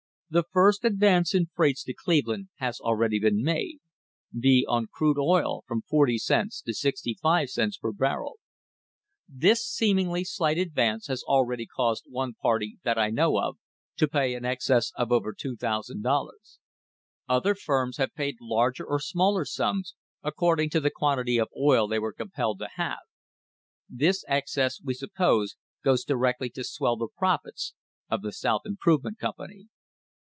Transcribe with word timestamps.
The 0.33 0.45
first 0.53 0.85
advance 0.85 1.35
in 1.35 1.47
freights 1.53 1.83
to 1.83 1.93
Cleveland 1.93 2.47
has 2.55 2.79
already 2.79 3.19
been 3.19 3.43
made, 3.43 3.79
viz.: 4.31 4.63
on 4.65 4.87
crude 4.89 5.17
oil, 5.19 5.65
from 5.67 5.81
forty 5.81 6.17
cents 6.17 6.61
to 6.61 6.73
sixty 6.73 7.17
five 7.21 7.49
cents 7.49 7.75
per 7.77 7.91
barrel. 7.91 8.39
This 9.27 9.67
seemingly 9.67 10.23
slight 10.23 10.57
advance 10.57 11.07
has 11.07 11.21
already 11.23 11.65
caused 11.65 12.05
one 12.07 12.33
party 12.41 12.77
that 12.83 12.97
I 12.97 13.09
know 13.09 13.39
of 13.41 13.57
to 13.97 14.07
pay 14.07 14.33
an 14.33 14.45
excess 14.45 14.93
of 14.95 15.11
over 15.11 15.33
$2,000. 15.33 15.99
Other 17.27 17.53
firms 17.53 17.97
have 17.97 18.15
paid 18.15 18.37
larger 18.39 18.85
or 18.85 19.01
smaller 19.01 19.43
sums, 19.43 19.95
according 20.23 20.69
to 20.69 20.79
the 20.79 20.89
quantity 20.89 21.37
of 21.39 21.49
oil 21.59 21.89
they 21.89 21.99
were 21.99 22.13
compelled 22.13 22.59
[8s] 22.59 22.59
THE 22.59 22.69
HISTORY 22.69 22.85
OF 22.85 22.87
THE 22.87 22.93
STANDARD 23.33 23.33
OIL 23.33 23.97
COMPANY 23.97 23.97
to 23.97 24.07
have. 24.07 24.07
This 24.07 24.25
excess, 24.73 24.81
we 24.81 24.93
suppose, 24.93 25.57
goes 25.83 26.05
directly 26.05 26.49
to 26.51 26.63
swell 26.63 26.95
the 26.95 27.09
profits 27.17 27.73
of 28.09 28.21
the 28.21 28.31
South 28.31 28.61
Im 28.65 28.77
provement 28.79 29.17
Company. 29.19 29.67